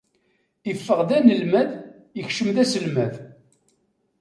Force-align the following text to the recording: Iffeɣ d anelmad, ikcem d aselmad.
Iffeɣ 0.71 0.99
d 1.07 1.09
anelmad, 1.17 1.69
ikcem 2.21 2.49
d 2.55 2.57
aselmad. 2.63 3.13